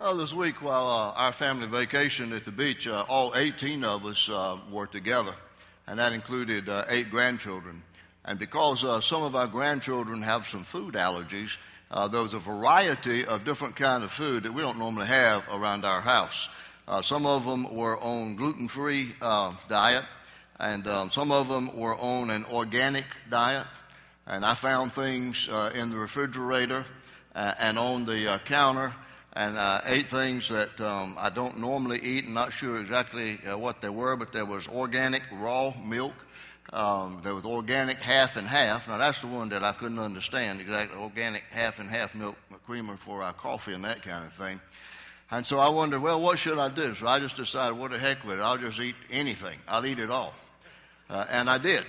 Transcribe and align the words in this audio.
Uh, 0.00 0.14
this 0.14 0.32
week, 0.32 0.62
while 0.62 0.86
uh, 0.86 1.12
our 1.16 1.32
family 1.32 1.66
vacationed 1.66 2.30
at 2.30 2.44
the 2.44 2.52
beach, 2.52 2.86
uh, 2.86 3.04
all 3.08 3.32
18 3.34 3.82
of 3.82 4.06
us 4.06 4.28
uh, 4.28 4.56
were 4.70 4.86
together, 4.86 5.34
and 5.88 5.98
that 5.98 6.12
included 6.12 6.68
uh, 6.68 6.84
eight 6.88 7.10
grandchildren. 7.10 7.82
And 8.24 8.38
because 8.38 8.84
uh, 8.84 9.00
some 9.00 9.24
of 9.24 9.34
our 9.34 9.48
grandchildren 9.48 10.22
have 10.22 10.46
some 10.46 10.62
food 10.62 10.94
allergies, 10.94 11.56
there 11.90 12.22
was 12.22 12.32
a 12.32 12.38
variety 12.38 13.26
of 13.26 13.44
different 13.44 13.74
kind 13.74 14.04
of 14.04 14.12
food 14.12 14.44
that 14.44 14.54
we 14.54 14.62
don't 14.62 14.78
normally 14.78 15.08
have 15.08 15.42
around 15.52 15.84
our 15.84 16.00
house. 16.00 16.48
some 17.02 17.26
of 17.26 17.44
them 17.44 17.74
were 17.74 17.98
on 17.98 18.36
gluten-free 18.36 19.14
diet, 19.68 20.04
and 20.60 20.86
um, 20.86 21.10
some 21.10 21.32
of 21.32 21.48
them 21.48 21.76
were 21.76 21.96
on 21.96 22.30
an 22.30 22.44
organic 22.52 23.06
diet. 23.30 23.66
And 24.28 24.44
I 24.44 24.54
found 24.54 24.92
things 24.92 25.48
in 25.74 25.90
the 25.90 25.96
refrigerator 25.96 26.84
and 27.34 27.76
on 27.76 28.04
the 28.04 28.40
counter 28.44 28.94
and 29.38 29.56
uh, 29.56 29.80
ate 29.84 30.08
things 30.08 30.48
that 30.48 30.80
um, 30.80 31.14
I 31.16 31.30
don't 31.30 31.60
normally 31.60 32.00
eat. 32.00 32.24
I'm 32.26 32.34
not 32.34 32.52
sure 32.52 32.80
exactly 32.80 33.38
uh, 33.48 33.56
what 33.56 33.80
they 33.80 33.88
were, 33.88 34.16
but 34.16 34.32
there 34.32 34.44
was 34.44 34.66
organic 34.66 35.22
raw 35.34 35.72
milk. 35.86 36.12
Um, 36.72 37.20
there 37.22 37.36
was 37.36 37.44
organic 37.44 37.98
half 37.98 38.36
and 38.36 38.48
half. 38.48 38.88
Now 38.88 38.98
that's 38.98 39.20
the 39.20 39.28
one 39.28 39.48
that 39.50 39.62
I 39.62 39.70
couldn't 39.70 40.00
understand 40.00 40.60
exactly. 40.60 40.98
Organic 40.98 41.44
half 41.50 41.78
and 41.78 41.88
half 41.88 42.16
milk 42.16 42.34
creamer 42.66 42.96
for 42.96 43.22
our 43.22 43.32
coffee 43.32 43.74
and 43.74 43.84
that 43.84 44.02
kind 44.02 44.26
of 44.26 44.34
thing. 44.34 44.60
And 45.30 45.46
so 45.46 45.60
I 45.60 45.68
wondered, 45.68 46.02
well, 46.02 46.20
what 46.20 46.36
should 46.40 46.58
I 46.58 46.68
do? 46.68 46.96
So 46.96 47.06
I 47.06 47.20
just 47.20 47.36
decided, 47.36 47.78
what 47.78 47.92
the 47.92 47.98
heck 47.98 48.24
with 48.24 48.40
it? 48.40 48.42
I'll 48.42 48.58
just 48.58 48.80
eat 48.80 48.96
anything. 49.08 49.58
I'll 49.68 49.86
eat 49.86 50.00
it 50.00 50.10
all. 50.10 50.34
Uh, 51.08 51.26
and 51.30 51.48
I 51.48 51.58
did. 51.58 51.84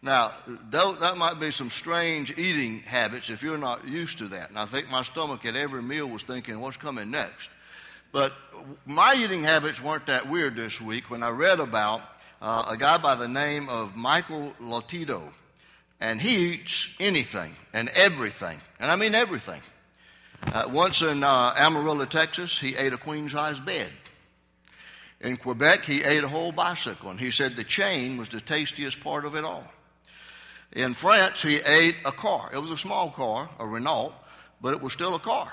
Now, 0.00 0.32
that 0.70 1.16
might 1.18 1.40
be 1.40 1.50
some 1.50 1.70
strange 1.70 2.36
eating 2.38 2.80
habits 2.80 3.30
if 3.30 3.42
you're 3.42 3.58
not 3.58 3.86
used 3.86 4.18
to 4.18 4.28
that. 4.28 4.48
And 4.48 4.58
I 4.58 4.64
think 4.64 4.90
my 4.90 5.02
stomach 5.02 5.44
at 5.44 5.56
every 5.56 5.82
meal 5.82 6.08
was 6.08 6.22
thinking, 6.22 6.60
what's 6.60 6.76
coming 6.76 7.10
next? 7.10 7.50
But 8.12 8.32
my 8.86 9.14
eating 9.18 9.42
habits 9.42 9.82
weren't 9.82 10.06
that 10.06 10.28
weird 10.28 10.56
this 10.56 10.80
week 10.80 11.10
when 11.10 11.22
I 11.22 11.30
read 11.30 11.58
about 11.58 12.02
uh, 12.40 12.66
a 12.68 12.76
guy 12.76 12.98
by 12.98 13.16
the 13.16 13.28
name 13.28 13.68
of 13.68 13.96
Michael 13.96 14.54
Lotito. 14.60 15.22
And 16.00 16.20
he 16.20 16.52
eats 16.52 16.96
anything 17.00 17.56
and 17.72 17.88
everything. 17.88 18.60
And 18.78 18.90
I 18.90 18.94
mean 18.94 19.16
everything. 19.16 19.60
Uh, 20.52 20.68
once 20.72 21.02
in 21.02 21.24
uh, 21.24 21.54
Amarillo, 21.56 22.04
Texas, 22.04 22.56
he 22.56 22.76
ate 22.76 22.92
a 22.92 22.96
queen 22.96 23.28
size 23.28 23.58
bed. 23.58 23.88
In 25.20 25.36
Quebec, 25.36 25.84
he 25.84 26.04
ate 26.04 26.22
a 26.22 26.28
whole 26.28 26.52
bicycle. 26.52 27.10
And 27.10 27.18
he 27.18 27.32
said 27.32 27.56
the 27.56 27.64
chain 27.64 28.16
was 28.16 28.28
the 28.28 28.40
tastiest 28.40 29.00
part 29.00 29.24
of 29.24 29.34
it 29.34 29.42
all. 29.42 29.64
In 30.72 30.94
France, 30.94 31.42
he 31.42 31.56
ate 31.56 31.96
a 32.04 32.12
car. 32.12 32.50
It 32.52 32.58
was 32.58 32.70
a 32.70 32.78
small 32.78 33.10
car, 33.10 33.48
a 33.58 33.66
Renault, 33.66 34.12
but 34.60 34.74
it 34.74 34.80
was 34.80 34.92
still 34.92 35.14
a 35.14 35.20
car. 35.20 35.52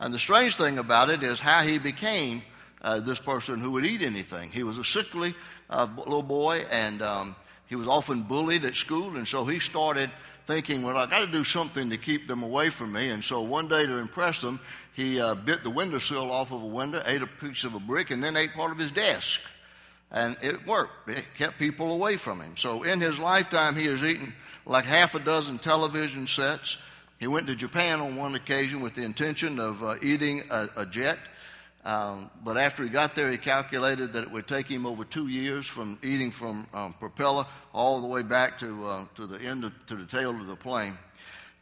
And 0.00 0.12
the 0.12 0.18
strange 0.18 0.56
thing 0.56 0.78
about 0.78 1.08
it 1.08 1.22
is 1.22 1.40
how 1.40 1.62
he 1.62 1.78
became 1.78 2.42
uh, 2.82 3.00
this 3.00 3.20
person 3.20 3.60
who 3.60 3.70
would 3.70 3.86
eat 3.86 4.02
anything. 4.02 4.50
He 4.50 4.64
was 4.64 4.78
a 4.78 4.84
sickly 4.84 5.34
uh, 5.70 5.86
little 5.96 6.22
boy, 6.22 6.64
and 6.70 7.00
um, 7.00 7.36
he 7.66 7.76
was 7.76 7.88
often 7.88 8.22
bullied 8.22 8.64
at 8.64 8.74
school, 8.74 9.16
and 9.16 9.26
so 9.26 9.44
he 9.44 9.58
started 9.58 10.10
thinking, 10.46 10.82
well, 10.82 10.96
I 10.96 11.06
got 11.06 11.20
to 11.20 11.30
do 11.30 11.44
something 11.44 11.88
to 11.90 11.96
keep 11.96 12.26
them 12.26 12.42
away 12.42 12.68
from 12.68 12.92
me. 12.92 13.08
And 13.08 13.24
so 13.24 13.42
one 13.42 13.68
day, 13.68 13.86
to 13.86 13.98
impress 13.98 14.40
them, 14.40 14.60
he 14.92 15.20
uh, 15.20 15.34
bit 15.36 15.62
the 15.62 15.70
windowsill 15.70 16.30
off 16.30 16.52
of 16.52 16.62
a 16.62 16.66
window, 16.66 17.02
ate 17.06 17.22
a 17.22 17.26
piece 17.26 17.64
of 17.64 17.74
a 17.74 17.80
brick, 17.80 18.10
and 18.10 18.22
then 18.22 18.36
ate 18.36 18.52
part 18.52 18.72
of 18.72 18.78
his 18.78 18.90
desk. 18.90 19.40
And 20.12 20.36
it 20.42 20.66
worked. 20.66 21.08
It 21.08 21.24
kept 21.38 21.58
people 21.58 21.92
away 21.92 22.16
from 22.18 22.40
him. 22.40 22.56
So 22.56 22.82
in 22.82 23.00
his 23.00 23.18
lifetime, 23.18 23.74
he 23.74 23.86
has 23.86 24.04
eaten 24.04 24.32
like 24.66 24.84
half 24.84 25.14
a 25.14 25.18
dozen 25.18 25.58
television 25.58 26.26
sets. 26.26 26.76
He 27.18 27.26
went 27.26 27.46
to 27.46 27.54
Japan 27.54 28.00
on 28.00 28.16
one 28.16 28.34
occasion 28.34 28.82
with 28.82 28.94
the 28.94 29.04
intention 29.04 29.58
of 29.58 29.82
uh, 29.82 29.94
eating 30.02 30.42
a, 30.50 30.68
a 30.76 30.86
jet. 30.86 31.18
Um, 31.84 32.30
but 32.44 32.56
after 32.58 32.84
he 32.84 32.90
got 32.90 33.16
there, 33.16 33.30
he 33.30 33.38
calculated 33.38 34.12
that 34.12 34.22
it 34.22 34.30
would 34.30 34.46
take 34.46 34.68
him 34.68 34.86
over 34.86 35.02
two 35.02 35.28
years 35.28 35.66
from 35.66 35.98
eating 36.04 36.30
from 36.30 36.66
um, 36.74 36.92
propeller 36.92 37.44
all 37.72 38.00
the 38.00 38.06
way 38.06 38.22
back 38.22 38.58
to, 38.58 38.86
uh, 38.86 39.04
to 39.16 39.26
the 39.26 39.40
end 39.44 39.64
of, 39.64 39.72
to 39.86 39.96
the 39.96 40.04
tail 40.04 40.30
of 40.30 40.46
the 40.46 40.54
plane. 40.54 40.96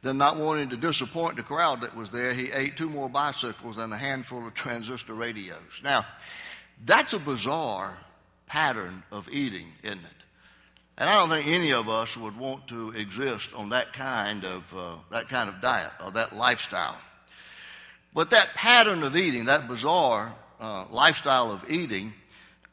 Then, 0.03 0.19
not 0.19 0.37
wanting 0.37 0.71
to 0.71 0.77
disappoint 0.77 1.37
the 1.37 1.43
crowd 1.43 1.83
that 1.83 1.95
was 1.95 2.11
there, 2.11 2.33
he 2.33 2.51
ate 2.53 2.77
two 2.77 2.89
more 2.89 3.09
bicycles 3.09 3.79
and 3.79 3.93
a 3.93 3.97
handful 3.97 4.47
of 4.47 4.55
transistor 4.55 5.15
radios. 5.15 5.81
Now, 5.85 6.05
that's 6.85 7.13
a 7.13 7.19
bizarre 7.19 7.99
pattern 8.51 9.05
of 9.13 9.29
eating, 9.33 9.67
isn't 9.85 9.97
it? 9.97 10.25
And 10.99 11.09
I 11.09 11.17
don't 11.17 11.29
think 11.29 11.47
any 11.47 11.73
of 11.73 11.89
us 11.89 12.17
would 12.17 12.37
want 12.37 12.67
to 12.69 12.91
exist 12.91 13.55
on 13.55 13.69
that 13.71 13.93
kind 13.93 14.45
of, 14.45 14.75
uh, 14.77 14.97
that 15.13 15.29
kind 15.29 15.49
of 15.49 15.61
diet 15.61 15.93
or 16.05 16.11
that 16.11 16.35
lifestyle. 16.35 16.97
But 18.13 18.31
that 18.31 18.49
pattern 18.55 19.05
of 19.05 19.17
eating, 19.17 19.45
that 19.45 19.69
bizarre 19.69 20.35
uh, 20.61 20.87
lifestyle 20.91 21.53
of 21.53 21.71
eating, 21.71 22.13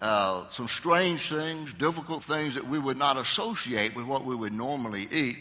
uh, 0.01 0.47
some 0.49 0.67
strange 0.67 1.29
things, 1.29 1.73
difficult 1.73 2.23
things 2.23 2.55
that 2.55 2.67
we 2.67 2.79
would 2.79 2.97
not 2.97 3.15
associate 3.15 3.95
with 3.95 4.07
what 4.07 4.25
we 4.25 4.35
would 4.35 4.53
normally 4.53 5.07
eat, 5.11 5.37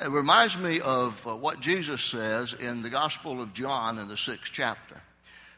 it 0.00 0.10
reminds 0.10 0.56
me 0.58 0.78
of 0.80 1.26
uh, 1.26 1.34
what 1.34 1.58
Jesus 1.60 2.02
says 2.02 2.52
in 2.52 2.82
the 2.82 2.88
Gospel 2.88 3.42
of 3.42 3.52
John 3.52 3.98
in 3.98 4.06
the 4.06 4.16
sixth 4.16 4.52
chapter. 4.54 5.00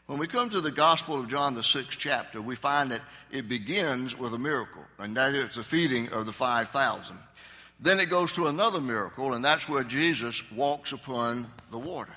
When 0.07 0.19
we 0.19 0.27
come 0.27 0.49
to 0.49 0.61
the 0.61 0.71
Gospel 0.71 1.19
of 1.19 1.29
John, 1.29 1.55
the 1.55 1.63
sixth 1.63 1.97
chapter, 1.97 2.39
we 2.39 2.55
find 2.55 2.91
that 2.91 3.01
it 3.31 3.49
begins 3.49 4.15
with 4.15 4.35
a 4.35 4.37
miracle, 4.37 4.83
and 4.99 5.17
that 5.17 5.33
is 5.33 5.55
the 5.55 5.63
feeding 5.63 6.09
of 6.09 6.27
the 6.27 6.31
5,000. 6.31 7.17
Then 7.79 7.99
it 7.99 8.11
goes 8.11 8.31
to 8.33 8.45
another 8.45 8.79
miracle, 8.79 9.33
and 9.33 9.43
that's 9.43 9.67
where 9.67 9.83
Jesus 9.83 10.43
walks 10.51 10.91
upon 10.91 11.47
the 11.71 11.79
water. 11.79 12.15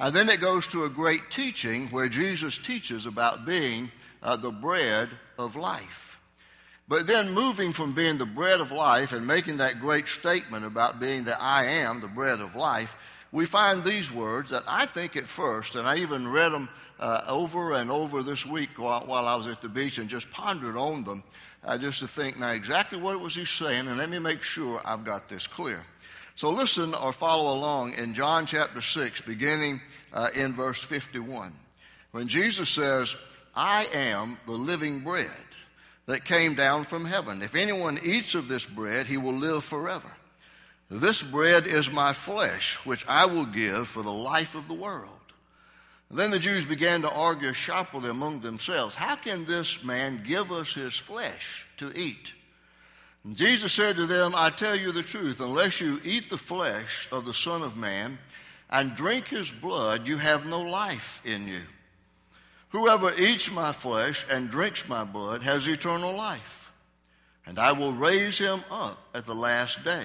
And 0.00 0.12
then 0.12 0.28
it 0.28 0.40
goes 0.40 0.66
to 0.68 0.86
a 0.86 0.88
great 0.88 1.30
teaching 1.30 1.86
where 1.88 2.08
Jesus 2.08 2.58
teaches 2.58 3.06
about 3.06 3.46
being 3.46 3.92
uh, 4.20 4.36
the 4.36 4.50
bread 4.50 5.08
of 5.38 5.54
life. 5.54 6.18
But 6.88 7.06
then 7.06 7.32
moving 7.32 7.72
from 7.72 7.92
being 7.94 8.18
the 8.18 8.26
bread 8.26 8.60
of 8.60 8.72
life 8.72 9.12
and 9.12 9.24
making 9.24 9.58
that 9.58 9.80
great 9.80 10.08
statement 10.08 10.64
about 10.64 10.98
being 10.98 11.22
the 11.22 11.40
I 11.40 11.64
am, 11.64 12.00
the 12.00 12.08
bread 12.08 12.40
of 12.40 12.56
life, 12.56 12.96
we 13.30 13.46
find 13.46 13.82
these 13.82 14.12
words 14.12 14.50
that 14.50 14.64
I 14.66 14.86
think 14.86 15.16
at 15.16 15.26
first, 15.26 15.76
and 15.76 15.86
I 15.88 15.98
even 15.98 16.28
read 16.28 16.52
them 16.52 16.68
uh, 17.04 17.22
over 17.28 17.74
and 17.74 17.90
over 17.90 18.22
this 18.22 18.46
week 18.46 18.70
while, 18.78 19.02
while, 19.02 19.26
I 19.26 19.36
was 19.36 19.46
at 19.46 19.60
the 19.60 19.68
beach 19.68 19.98
and 19.98 20.08
just 20.08 20.30
pondered 20.30 20.74
on 20.74 21.04
them 21.04 21.22
uh, 21.62 21.76
just 21.76 21.98
to 21.98 22.08
think 22.08 22.38
now 22.38 22.52
exactly 22.52 22.98
what 22.98 23.20
was 23.20 23.34
he 23.34 23.44
saying, 23.44 23.88
and 23.88 23.98
let 23.98 24.08
me 24.08 24.18
make 24.18 24.40
sure 24.40 24.80
I've 24.86 25.04
got 25.04 25.28
this 25.28 25.46
clear. 25.46 25.84
So 26.34 26.48
listen 26.48 26.94
or 26.94 27.12
follow 27.12 27.54
along 27.54 27.92
in 27.92 28.14
John 28.14 28.46
chapter 28.46 28.80
6, 28.80 29.20
beginning 29.20 29.82
uh, 30.14 30.30
in 30.34 30.54
verse 30.54 30.80
51. 30.80 31.52
When 32.12 32.26
Jesus 32.26 32.70
says, 32.70 33.14
I 33.54 33.86
am 33.92 34.38
the 34.46 34.52
living 34.52 35.00
bread 35.00 35.28
that 36.06 36.24
came 36.24 36.54
down 36.54 36.84
from 36.84 37.04
heaven. 37.04 37.42
If 37.42 37.54
anyone 37.54 37.98
eats 38.02 38.34
of 38.34 38.48
this 38.48 38.64
bread, 38.64 39.04
he 39.04 39.18
will 39.18 39.34
live 39.34 39.62
forever. 39.62 40.10
This 40.90 41.22
bread 41.22 41.66
is 41.66 41.92
my 41.92 42.14
flesh, 42.14 42.76
which 42.86 43.04
I 43.06 43.26
will 43.26 43.46
give 43.46 43.88
for 43.88 44.02
the 44.02 44.10
life 44.10 44.54
of 44.54 44.68
the 44.68 44.74
world. 44.74 45.18
Then 46.10 46.30
the 46.30 46.38
Jews 46.38 46.64
began 46.64 47.02
to 47.02 47.10
argue 47.10 47.52
sharply 47.52 48.10
among 48.10 48.40
themselves 48.40 48.94
How 48.94 49.16
can 49.16 49.44
this 49.44 49.82
man 49.84 50.22
give 50.24 50.52
us 50.52 50.72
his 50.72 50.96
flesh 50.96 51.66
to 51.78 51.92
eat? 51.98 52.32
And 53.24 53.36
Jesus 53.36 53.72
said 53.72 53.96
to 53.96 54.06
them, 54.06 54.32
I 54.36 54.50
tell 54.50 54.76
you 54.76 54.92
the 54.92 55.02
truth, 55.02 55.40
unless 55.40 55.80
you 55.80 56.00
eat 56.04 56.28
the 56.28 56.38
flesh 56.38 57.08
of 57.10 57.24
the 57.24 57.32
Son 57.32 57.62
of 57.62 57.76
Man 57.76 58.18
and 58.70 58.94
drink 58.94 59.28
his 59.28 59.50
blood, 59.50 60.06
you 60.06 60.18
have 60.18 60.46
no 60.46 60.60
life 60.60 61.22
in 61.24 61.48
you. 61.48 61.62
Whoever 62.68 63.14
eats 63.14 63.50
my 63.50 63.72
flesh 63.72 64.26
and 64.30 64.50
drinks 64.50 64.88
my 64.88 65.04
blood 65.04 65.42
has 65.42 65.66
eternal 65.66 66.14
life, 66.14 66.72
and 67.46 67.58
I 67.58 67.72
will 67.72 67.92
raise 67.92 68.36
him 68.36 68.60
up 68.70 68.98
at 69.14 69.24
the 69.24 69.34
last 69.34 69.84
day. 69.84 70.02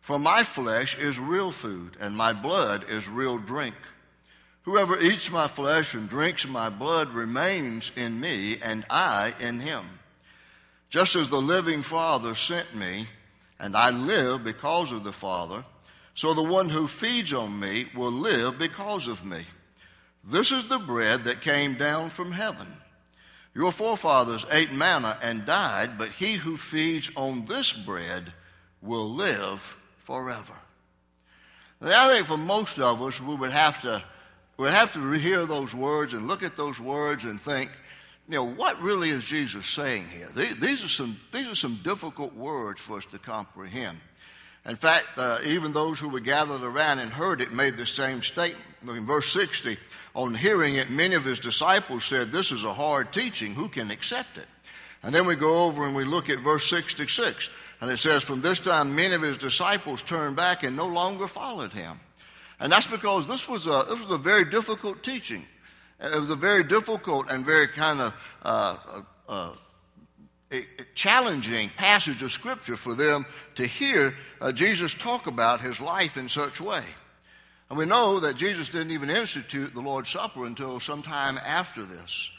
For 0.00 0.18
my 0.18 0.42
flesh 0.42 0.96
is 0.98 1.18
real 1.18 1.52
food, 1.52 1.96
and 2.00 2.16
my 2.16 2.32
blood 2.32 2.86
is 2.88 3.06
real 3.06 3.36
drink. 3.36 3.74
Whoever 4.68 5.00
eats 5.00 5.32
my 5.32 5.48
flesh 5.48 5.94
and 5.94 6.10
drinks 6.10 6.46
my 6.46 6.68
blood 6.68 7.08
remains 7.14 7.90
in 7.96 8.20
me, 8.20 8.58
and 8.62 8.84
I 8.90 9.32
in 9.40 9.60
him. 9.60 9.82
Just 10.90 11.16
as 11.16 11.30
the 11.30 11.40
living 11.40 11.80
Father 11.80 12.34
sent 12.34 12.74
me, 12.74 13.06
and 13.58 13.74
I 13.74 13.88
live 13.88 14.44
because 14.44 14.92
of 14.92 15.04
the 15.04 15.12
Father, 15.12 15.64
so 16.12 16.34
the 16.34 16.42
one 16.42 16.68
who 16.68 16.86
feeds 16.86 17.32
on 17.32 17.58
me 17.58 17.86
will 17.96 18.12
live 18.12 18.58
because 18.58 19.08
of 19.08 19.24
me. 19.24 19.40
This 20.22 20.52
is 20.52 20.68
the 20.68 20.80
bread 20.80 21.24
that 21.24 21.40
came 21.40 21.72
down 21.72 22.10
from 22.10 22.30
heaven. 22.30 22.68
Your 23.54 23.72
forefathers 23.72 24.44
ate 24.52 24.74
manna 24.74 25.16
and 25.22 25.46
died, 25.46 25.96
but 25.96 26.10
he 26.10 26.34
who 26.34 26.58
feeds 26.58 27.10
on 27.16 27.46
this 27.46 27.72
bread 27.72 28.34
will 28.82 29.08
live 29.14 29.74
forever. 29.96 30.58
Now, 31.80 32.10
I 32.10 32.16
think 32.16 32.26
for 32.26 32.36
most 32.36 32.78
of 32.78 33.00
us, 33.00 33.18
we 33.18 33.34
would 33.34 33.52
have 33.52 33.80
to 33.80 34.04
we 34.58 34.68
have 34.68 34.92
to 34.94 35.12
hear 35.12 35.46
those 35.46 35.72
words 35.72 36.14
and 36.14 36.26
look 36.26 36.42
at 36.42 36.56
those 36.56 36.80
words 36.80 37.24
and 37.24 37.40
think, 37.40 37.70
you 38.28 38.34
know, 38.34 38.44
what 38.44 38.80
really 38.82 39.10
is 39.10 39.24
Jesus 39.24 39.66
saying 39.66 40.06
here? 40.08 40.28
These 40.34 40.84
are 40.84 40.88
some, 40.88 41.18
these 41.32 41.50
are 41.50 41.54
some 41.54 41.78
difficult 41.84 42.34
words 42.34 42.80
for 42.80 42.98
us 42.98 43.06
to 43.06 43.18
comprehend. 43.18 43.98
In 44.66 44.76
fact, 44.76 45.06
uh, 45.16 45.38
even 45.46 45.72
those 45.72 45.98
who 45.98 46.08
were 46.08 46.20
gathered 46.20 46.62
around 46.62 46.98
and 46.98 47.10
heard 47.10 47.40
it 47.40 47.52
made 47.52 47.76
the 47.76 47.86
same 47.86 48.20
statement. 48.20 48.64
In 48.86 49.06
verse 49.06 49.32
60, 49.32 49.78
on 50.14 50.34
hearing 50.34 50.74
it, 50.74 50.90
many 50.90 51.14
of 51.14 51.24
his 51.24 51.38
disciples 51.38 52.04
said, 52.04 52.30
This 52.30 52.50
is 52.50 52.64
a 52.64 52.74
hard 52.74 53.12
teaching. 53.12 53.54
Who 53.54 53.68
can 53.68 53.90
accept 53.90 54.36
it? 54.36 54.46
And 55.02 55.14
then 55.14 55.24
we 55.24 55.36
go 55.36 55.64
over 55.64 55.86
and 55.86 55.94
we 55.94 56.04
look 56.04 56.28
at 56.28 56.40
verse 56.40 56.68
66. 56.68 57.48
And 57.80 57.90
it 57.90 57.98
says, 57.98 58.24
From 58.24 58.40
this 58.40 58.58
time, 58.58 58.94
many 58.94 59.14
of 59.14 59.22
his 59.22 59.38
disciples 59.38 60.02
turned 60.02 60.36
back 60.36 60.64
and 60.64 60.76
no 60.76 60.88
longer 60.88 61.28
followed 61.28 61.72
him. 61.72 61.98
And 62.60 62.72
that's 62.72 62.86
because 62.86 63.26
this 63.26 63.48
was 63.48 63.66
a, 63.66 63.84
this 63.88 64.00
was 64.00 64.10
a 64.10 64.18
very 64.18 64.44
difficult 64.44 65.02
teaching. 65.02 65.46
It 66.00 66.14
was 66.14 66.30
a 66.30 66.36
very 66.36 66.64
difficult 66.64 67.30
and 67.30 67.44
very 67.44 67.68
kind 67.68 68.00
of 68.00 68.14
uh, 68.42 68.76
uh, 69.28 69.52
uh 70.50 70.56
challenging 70.94 71.68
passage 71.76 72.22
of 72.22 72.32
Scripture 72.32 72.76
for 72.76 72.94
them 72.94 73.26
to 73.56 73.66
hear 73.66 74.14
uh, 74.40 74.50
Jesus 74.50 74.94
talk 74.94 75.26
about 75.26 75.60
his 75.60 75.80
life 75.80 76.16
in 76.16 76.28
such 76.28 76.60
way. 76.60 76.82
And 77.68 77.78
we 77.78 77.84
know 77.84 78.18
that 78.20 78.36
Jesus 78.36 78.68
didn't 78.68 78.92
even 78.92 79.10
institute 79.10 79.74
the 79.74 79.80
Lord's 79.80 80.08
Supper 80.08 80.46
until 80.46 80.80
sometime 80.80 81.38
after 81.44 81.84
this. 81.84 82.30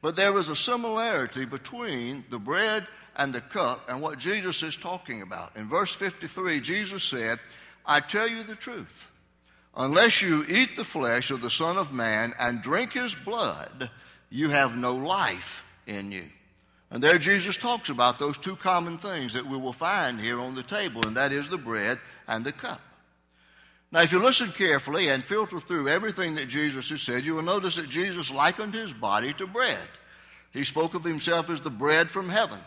But 0.00 0.14
there 0.14 0.32
was 0.32 0.48
a 0.48 0.56
similarity 0.56 1.44
between 1.44 2.24
the 2.30 2.38
bread 2.38 2.86
and 3.16 3.32
the 3.32 3.40
cup 3.40 3.88
and 3.88 4.00
what 4.00 4.18
Jesus 4.18 4.62
is 4.62 4.76
talking 4.76 5.22
about. 5.22 5.56
In 5.56 5.68
verse 5.68 5.92
53, 5.92 6.60
Jesus 6.60 7.02
said, 7.02 7.40
I 7.84 7.98
tell 7.98 8.28
you 8.28 8.44
the 8.44 8.54
truth. 8.54 9.08
Unless 9.78 10.22
you 10.22 10.44
eat 10.48 10.74
the 10.74 10.84
flesh 10.84 11.30
of 11.30 11.40
the 11.40 11.50
Son 11.50 11.76
of 11.76 11.92
Man 11.92 12.32
and 12.40 12.60
drink 12.60 12.94
his 12.94 13.14
blood, 13.14 13.88
you 14.28 14.50
have 14.50 14.76
no 14.76 14.94
life 14.94 15.62
in 15.86 16.10
you. 16.10 16.24
And 16.90 17.00
there 17.00 17.16
Jesus 17.16 17.56
talks 17.56 17.88
about 17.88 18.18
those 18.18 18.36
two 18.36 18.56
common 18.56 18.98
things 18.98 19.34
that 19.34 19.46
we 19.46 19.56
will 19.56 19.72
find 19.72 20.18
here 20.18 20.40
on 20.40 20.56
the 20.56 20.64
table, 20.64 21.06
and 21.06 21.16
that 21.16 21.30
is 21.30 21.48
the 21.48 21.58
bread 21.58 22.00
and 22.26 22.44
the 22.44 22.50
cup. 22.50 22.80
Now, 23.92 24.00
if 24.00 24.10
you 24.10 24.18
listen 24.18 24.50
carefully 24.50 25.10
and 25.10 25.22
filter 25.22 25.60
through 25.60 25.88
everything 25.88 26.34
that 26.34 26.48
Jesus 26.48 26.90
has 26.90 27.00
said, 27.00 27.24
you 27.24 27.36
will 27.36 27.42
notice 27.42 27.76
that 27.76 27.88
Jesus 27.88 28.32
likened 28.32 28.74
his 28.74 28.92
body 28.92 29.32
to 29.34 29.46
bread. 29.46 29.78
He 30.50 30.64
spoke 30.64 30.94
of 30.94 31.04
himself 31.04 31.50
as 31.50 31.60
the 31.60 31.70
bread 31.70 32.10
from 32.10 32.28
heaven. 32.28 32.58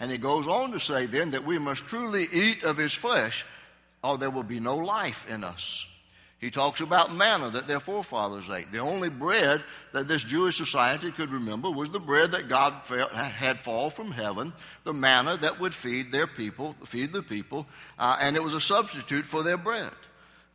And 0.00 0.10
he 0.10 0.18
goes 0.18 0.46
on 0.46 0.72
to 0.72 0.78
say 0.78 1.06
then 1.06 1.30
that 1.30 1.44
we 1.44 1.58
must 1.58 1.86
truly 1.86 2.26
eat 2.30 2.62
of 2.62 2.76
his 2.76 2.92
flesh, 2.92 3.46
or 4.04 4.18
there 4.18 4.30
will 4.30 4.44
be 4.44 4.60
no 4.60 4.76
life 4.76 5.28
in 5.30 5.42
us. 5.42 5.86
He 6.40 6.50
talks 6.52 6.80
about 6.80 7.16
manna 7.16 7.50
that 7.50 7.66
their 7.66 7.80
forefathers 7.80 8.48
ate. 8.48 8.70
The 8.70 8.78
only 8.78 9.10
bread 9.10 9.60
that 9.92 10.06
this 10.06 10.22
Jewish 10.22 10.56
society 10.56 11.10
could 11.10 11.30
remember 11.30 11.68
was 11.68 11.90
the 11.90 11.98
bread 11.98 12.30
that 12.30 12.48
God 12.48 12.74
had 12.74 13.58
fall 13.58 13.90
from 13.90 14.12
heaven, 14.12 14.52
the 14.84 14.92
manna 14.92 15.36
that 15.38 15.58
would 15.58 15.74
feed 15.74 16.12
their 16.12 16.28
people, 16.28 16.76
feed 16.84 17.12
the 17.12 17.24
people, 17.24 17.66
uh, 17.98 18.18
and 18.22 18.36
it 18.36 18.42
was 18.42 18.54
a 18.54 18.60
substitute 18.60 19.26
for 19.26 19.42
their 19.42 19.56
bread. 19.56 19.90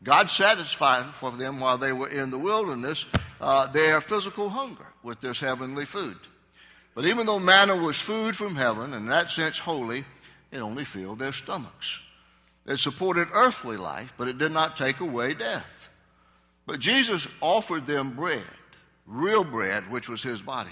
God 0.03 0.29
satisfied 0.29 1.13
for 1.15 1.31
them 1.31 1.59
while 1.59 1.77
they 1.77 1.91
were 1.91 2.09
in 2.09 2.29
the 2.29 2.37
wilderness 2.37 3.05
uh, 3.41 3.69
their 3.71 3.99
physical 3.99 4.49
hunger 4.49 4.87
with 5.01 5.19
this 5.19 5.39
heavenly 5.39 5.85
food. 5.85 6.17
But 6.95 7.05
even 7.05 7.25
though 7.25 7.39
manna 7.39 7.75
was 7.75 7.99
food 7.99 8.37
from 8.37 8.55
heaven, 8.55 8.93
and 8.93 9.03
in 9.03 9.09
that 9.09 9.29
sense 9.29 9.59
holy, 9.59 10.05
it 10.51 10.59
only 10.59 10.85
filled 10.85 11.19
their 11.19 11.33
stomachs. 11.33 11.99
It 12.65 12.77
supported 12.77 13.27
earthly 13.33 13.77
life, 13.77 14.13
but 14.17 14.27
it 14.27 14.37
did 14.37 14.51
not 14.51 14.77
take 14.77 14.99
away 15.01 15.33
death. 15.33 15.89
But 16.65 16.79
Jesus 16.79 17.27
offered 17.41 17.85
them 17.85 18.11
bread, 18.11 18.43
real 19.05 19.43
bread, 19.43 19.91
which 19.91 20.07
was 20.07 20.23
his 20.23 20.41
body. 20.41 20.71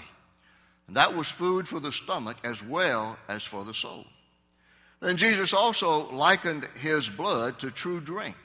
And 0.86 0.96
that 0.96 1.14
was 1.14 1.28
food 1.28 1.68
for 1.68 1.80
the 1.80 1.92
stomach 1.92 2.38
as 2.44 2.62
well 2.62 3.18
as 3.28 3.44
for 3.44 3.64
the 3.64 3.74
soul. 3.74 4.06
Then 5.00 5.16
Jesus 5.16 5.52
also 5.52 6.08
likened 6.10 6.66
his 6.80 7.08
blood 7.08 7.58
to 7.58 7.70
true 7.70 8.00
drink. 8.00 8.36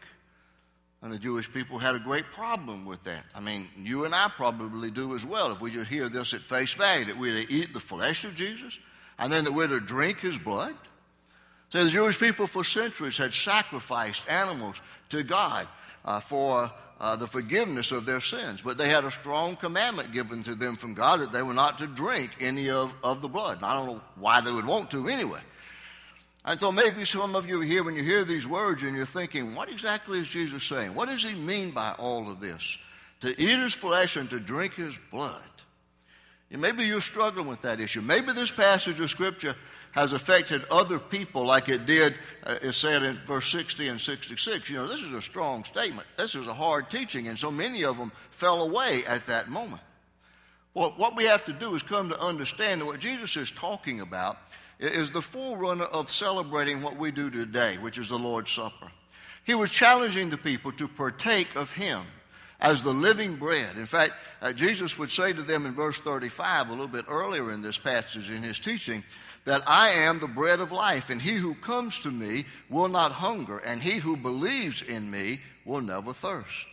And 1.02 1.12
the 1.12 1.20
Jewish 1.20 1.52
people 1.52 1.78
had 1.78 1.96
a 1.96 2.00
great 2.00 2.26
problem 2.26 2.84
with 2.84 3.04
that. 3.04 3.24
I 3.36 3.40
mean, 3.40 3.68
you 3.78 4.06
and 4.06 4.16
I 4.16 4.30
probably 4.30 4.90
do 4.90 5.16
as 5.16 5.26
well 5.26 5.52
if 5.52 5.62
we 5.62 5.70
just 5.70 5.90
hear 5.90 6.10
this 6.10 6.34
at 6.34 6.42
face 6.42 6.74
value 6.74 7.06
that 7.06 7.18
we're 7.18 7.46
to 7.46 7.54
eat 7.54 7.74
the 7.74 7.80
flesh 7.80 8.26
of 8.26 8.36
Jesus 8.36 8.80
and 9.20 9.32
then 9.32 9.44
that 9.44 9.54
we're 9.54 9.68
to 9.68 9.80
drink 9.80 10.20
his 10.20 10.38
blood. 10.38 10.74
So 11.70 11.84
the 11.84 11.90
Jewish 11.90 12.20
people 12.20 12.48
for 12.48 12.64
centuries 12.64 13.18
had 13.18 13.34
sacrificed 13.34 14.30
animals 14.30 14.82
to 15.10 15.24
God 15.24 15.68
uh, 16.06 16.20
for 16.20 16.72
uh, 17.00 17.16
the 17.16 17.28
forgiveness 17.28 17.92
of 17.92 18.06
their 18.06 18.22
sins. 18.22 18.62
But 18.62 18.78
they 18.78 18.90
had 18.90 19.04
a 19.04 19.12
strong 19.12 19.56
commandment 19.56 20.14
given 20.14 20.44
to 20.44 20.56
them 20.56 20.76
from 20.76 20.94
God 20.94 21.20
that 21.20 21.32
they 21.32 21.44
were 21.44 21.54
not 21.54 21.78
to 21.80 21.88
drink 21.88 22.32
any 22.40 22.70
of, 22.70 22.94
of 23.04 23.22
the 23.22 23.28
blood. 23.28 23.58
And 23.58 23.66
I 23.66 23.76
don't 23.76 23.88
know 23.88 24.02
why 24.16 24.42
they 24.42 24.52
would 24.52 24.66
want 24.66 24.90
to 24.92 25.08
anyway. 25.08 25.42
And 26.46 26.58
so 26.60 26.72
maybe 26.72 27.04
some 27.04 27.36
of 27.36 27.48
you 27.48 27.60
here, 27.60 27.84
when 27.84 27.96
you 27.96 28.04
hear 28.04 28.24
these 28.24 28.48
words 28.48 28.82
and 28.84 28.96
you're 28.96 29.06
thinking, 29.06 29.54
what 29.54 29.70
exactly 29.70 30.20
is 30.20 30.30
Jesus 30.30 30.64
saying? 30.64 30.96
What 30.96 31.10
does 31.10 31.24
he 31.24 31.36
mean 31.36 31.72
by 31.72 31.94
all 32.00 32.32
of 32.32 32.40
this? 32.40 32.78
To 33.20 33.30
eat 33.30 33.60
his 33.60 33.74
flesh 33.74 34.16
and 34.16 34.30
to 34.30 34.40
drink 34.40 34.76
his 34.76 34.98
blood. 35.12 35.42
And 36.50 36.62
maybe 36.62 36.86
you're 36.86 37.02
struggling 37.02 37.48
with 37.48 37.62
that 37.64 37.82
issue. 37.82 38.02
Maybe 38.02 38.32
this 38.32 38.52
passage 38.52 39.00
of 39.02 39.10
Scripture 39.10 39.56
has 39.98 40.14
affected 40.14 40.64
other 40.70 41.00
people 41.00 41.44
like 41.44 41.70
it 41.70 41.88
did, 41.88 42.14
uh, 42.44 42.72
said 42.72 43.02
in 43.02 43.16
verse 43.26 43.52
60 43.52 43.88
and 43.88 44.00
66. 44.00 44.70
You 44.70 44.76
know, 44.76 44.86
this 44.86 45.02
is 45.02 45.12
a 45.12 45.24
strong 45.24 45.64
statement. 45.64 46.08
This 46.18 46.36
is 46.36 46.46
a 46.46 46.54
hard 46.54 46.92
teaching, 46.92 47.30
and 47.30 47.40
so 47.40 47.50
many 47.50 47.84
of 47.84 47.98
them 47.98 48.12
fell 48.30 48.62
away 48.62 49.02
at 49.08 49.26
that 49.26 49.50
moment. 49.50 49.82
Well, 50.76 50.94
what 50.98 51.16
we 51.16 51.24
have 51.24 51.44
to 51.46 51.52
do 51.52 51.74
is 51.74 51.82
come 51.82 52.12
to 52.12 52.22
understand 52.22 52.82
that 52.82 52.86
what 52.86 53.00
Jesus 53.00 53.36
is 53.38 53.50
talking 53.50 54.02
about 54.02 54.38
is 54.80 55.10
the 55.10 55.22
forerunner 55.24 55.86
of 55.86 56.12
celebrating 56.12 56.84
what 56.84 56.96
we 56.96 57.10
do 57.10 57.32
today, 57.32 57.80
which 57.80 57.98
is 57.98 58.10
the 58.10 58.20
Lord's 58.20 58.52
Supper. 58.52 58.92
He 59.46 59.56
was 59.56 59.72
challenging 59.72 60.30
the 60.30 60.38
people 60.38 60.72
to 60.74 60.88
partake 60.88 61.56
of 61.56 61.72
Him 61.72 62.04
as 62.60 62.84
the 62.84 62.94
living 62.94 63.36
bread. 63.36 63.78
In 63.78 63.88
fact, 63.88 64.14
uh, 64.44 64.54
Jesus 64.54 65.00
would 65.00 65.10
say 65.10 65.34
to 65.34 65.42
them 65.42 65.66
in 65.66 65.74
verse 65.74 65.98
35, 65.98 66.70
a 66.70 66.72
little 66.72 66.88
bit 66.88 67.06
earlier 67.08 67.52
in 67.52 67.64
this 67.64 67.80
passage 67.80 68.30
in 68.30 68.44
his 68.44 68.60
teaching, 68.60 69.04
that 69.48 69.64
I 69.66 69.92
am 69.92 70.20
the 70.20 70.28
bread 70.28 70.60
of 70.60 70.74
life, 70.74 71.10
and 71.10 71.22
he 71.22 71.36
who 71.36 71.56
comes 71.56 72.00
to 72.00 72.12
me 72.12 72.44
will 72.70 72.90
not 72.90 73.14
hunger, 73.14 73.60
and 73.60 73.82
he 73.82 73.92
who 73.98 74.18
believes 74.18 74.82
in 74.82 75.10
me 75.10 75.40
will 75.64 75.80
never 75.80 76.12
thirst. 76.12 76.68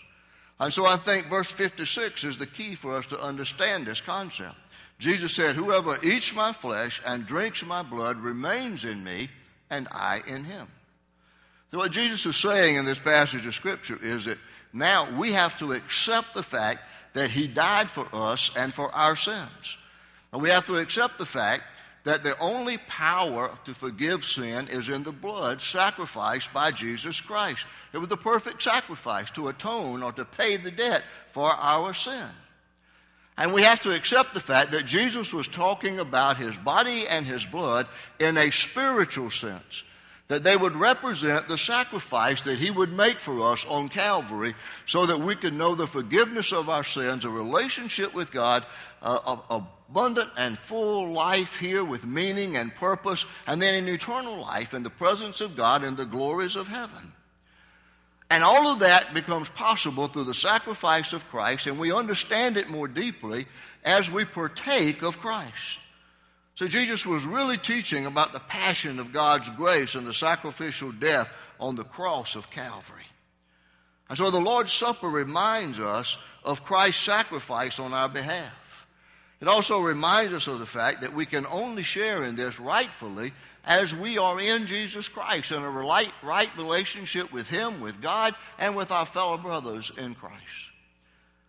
And 0.58 0.72
so 0.72 0.84
I 0.84 0.96
think 0.96 1.26
verse 1.26 1.48
56 1.48 2.24
is 2.24 2.36
the 2.36 2.48
key 2.48 2.74
for 2.74 2.96
us 2.96 3.06
to 3.06 3.20
understand 3.20 3.86
this 3.86 4.00
concept. 4.00 4.56
Jesus 4.98 5.36
said, 5.36 5.54
Whoever 5.54 5.98
eats 6.04 6.34
my 6.34 6.50
flesh 6.52 7.00
and 7.06 7.24
drinks 7.24 7.64
my 7.64 7.84
blood 7.84 8.18
remains 8.18 8.84
in 8.84 9.04
me, 9.04 9.28
and 9.70 9.86
I 9.92 10.22
in 10.26 10.42
him. 10.42 10.66
So, 11.70 11.78
what 11.78 11.92
Jesus 11.92 12.26
is 12.26 12.34
saying 12.36 12.74
in 12.74 12.84
this 12.84 12.98
passage 12.98 13.46
of 13.46 13.54
Scripture 13.54 14.00
is 14.02 14.24
that 14.24 14.38
now 14.72 15.06
we 15.16 15.30
have 15.30 15.56
to 15.60 15.70
accept 15.74 16.34
the 16.34 16.42
fact 16.42 16.80
that 17.12 17.30
he 17.30 17.46
died 17.46 17.88
for 17.88 18.08
us 18.12 18.50
and 18.56 18.74
for 18.74 18.92
our 18.92 19.14
sins. 19.14 19.78
And 20.32 20.42
we 20.42 20.50
have 20.50 20.66
to 20.66 20.74
accept 20.74 21.18
the 21.18 21.26
fact 21.26 21.62
that 22.04 22.22
the 22.22 22.38
only 22.38 22.76
power 22.86 23.50
to 23.64 23.74
forgive 23.74 24.24
sin 24.24 24.68
is 24.68 24.90
in 24.90 25.02
the 25.02 25.12
blood 25.12 25.60
sacrificed 25.60 26.52
by 26.52 26.70
Jesus 26.70 27.20
Christ. 27.20 27.66
It 27.92 27.98
was 27.98 28.08
the 28.08 28.16
perfect 28.16 28.62
sacrifice 28.62 29.30
to 29.32 29.48
atone 29.48 30.02
or 30.02 30.12
to 30.12 30.24
pay 30.24 30.58
the 30.58 30.70
debt 30.70 31.02
for 31.32 31.50
our 31.50 31.94
sin. 31.94 32.28
And 33.36 33.52
we 33.52 33.62
have 33.62 33.80
to 33.80 33.94
accept 33.94 34.34
the 34.34 34.40
fact 34.40 34.70
that 34.72 34.84
Jesus 34.84 35.32
was 35.32 35.48
talking 35.48 35.98
about 35.98 36.36
his 36.36 36.56
body 36.58 37.08
and 37.08 37.26
his 37.26 37.44
blood 37.44 37.88
in 38.20 38.36
a 38.36 38.52
spiritual 38.52 39.30
sense, 39.30 39.82
that 40.28 40.44
they 40.44 40.56
would 40.56 40.76
represent 40.76 41.48
the 41.48 41.58
sacrifice 41.58 42.42
that 42.42 42.58
he 42.58 42.70
would 42.70 42.92
make 42.92 43.18
for 43.18 43.40
us 43.52 43.64
on 43.66 43.88
Calvary 43.88 44.54
so 44.86 45.06
that 45.06 45.18
we 45.18 45.34
could 45.34 45.54
know 45.54 45.74
the 45.74 45.86
forgiveness 45.86 46.52
of 46.52 46.68
our 46.68 46.84
sins, 46.84 47.24
a 47.24 47.30
relationship 47.30 48.14
with 48.14 48.30
God, 48.30 48.64
uh, 49.02 49.60
abundant 49.90 50.30
and 50.36 50.58
full 50.58 51.10
life 51.10 51.58
here 51.58 51.84
with 51.84 52.06
meaning 52.06 52.56
and 52.56 52.74
purpose, 52.74 53.26
and 53.46 53.60
then 53.60 53.74
an 53.74 53.88
eternal 53.88 54.36
life 54.36 54.74
in 54.74 54.82
the 54.82 54.90
presence 54.90 55.40
of 55.40 55.56
God 55.56 55.84
in 55.84 55.96
the 55.96 56.06
glories 56.06 56.56
of 56.56 56.68
heaven. 56.68 57.12
And 58.30 58.42
all 58.42 58.72
of 58.72 58.80
that 58.80 59.14
becomes 59.14 59.48
possible 59.50 60.06
through 60.06 60.24
the 60.24 60.34
sacrifice 60.34 61.12
of 61.12 61.28
Christ, 61.28 61.66
and 61.66 61.78
we 61.78 61.92
understand 61.92 62.56
it 62.56 62.70
more 62.70 62.88
deeply 62.88 63.46
as 63.84 64.10
we 64.10 64.24
partake 64.24 65.02
of 65.02 65.18
Christ. 65.18 65.78
So, 66.56 66.68
Jesus 66.68 67.04
was 67.04 67.26
really 67.26 67.58
teaching 67.58 68.06
about 68.06 68.32
the 68.32 68.40
passion 68.40 69.00
of 69.00 69.12
God's 69.12 69.48
grace 69.50 69.96
and 69.96 70.06
the 70.06 70.14
sacrificial 70.14 70.92
death 70.92 71.28
on 71.58 71.74
the 71.74 71.84
cross 71.84 72.36
of 72.36 72.50
Calvary. 72.50 73.06
And 74.08 74.16
so, 74.16 74.30
the 74.30 74.40
Lord's 74.40 74.72
Supper 74.72 75.08
reminds 75.08 75.80
us 75.80 76.16
of 76.44 76.62
Christ's 76.62 77.02
sacrifice 77.02 77.80
on 77.80 77.92
our 77.92 78.08
behalf. 78.08 78.63
It 79.44 79.48
also 79.48 79.82
reminds 79.82 80.32
us 80.32 80.46
of 80.46 80.58
the 80.58 80.64
fact 80.64 81.02
that 81.02 81.12
we 81.12 81.26
can 81.26 81.44
only 81.52 81.82
share 81.82 82.24
in 82.24 82.34
this 82.34 82.58
rightfully 82.58 83.30
as 83.66 83.94
we 83.94 84.16
are 84.16 84.40
in 84.40 84.64
Jesus 84.64 85.06
Christ 85.06 85.52
in 85.52 85.62
a 85.62 85.68
right, 85.68 86.10
right 86.22 86.48
relationship 86.56 87.30
with 87.30 87.50
Him, 87.50 87.82
with 87.82 88.00
God, 88.00 88.34
and 88.58 88.74
with 88.74 88.90
our 88.90 89.04
fellow 89.04 89.36
brothers 89.36 89.92
in 89.98 90.14
Christ. 90.14 90.70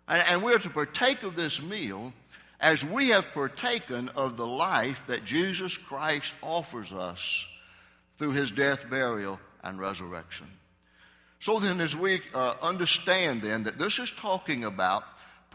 And, 0.10 0.22
and 0.30 0.44
we're 0.44 0.60
to 0.60 0.70
partake 0.70 1.24
of 1.24 1.38
this 1.38 1.62
meal 1.62 2.12
as 2.60 2.84
we 2.84 3.12
have 3.12 3.32
partaken 3.32 4.10
of 4.10 4.36
the 4.36 4.46
life 4.46 5.08
that 5.08 5.24
Jesus 5.24 5.78
Christ 5.78 6.34
offers 6.42 6.92
us 6.92 7.48
through 8.18 8.34
His 8.34 8.52
death, 8.52 8.90
burial, 8.90 9.40
and 9.64 9.80
resurrection. 9.80 10.48
So 11.40 11.60
then, 11.60 11.80
as 11.80 11.96
we 11.96 12.20
uh, 12.34 12.56
understand 12.62 13.42
then 13.42 13.64
that 13.64 13.80
this 13.80 14.00
is 14.00 14.12
talking 14.12 14.66
about 14.66 15.06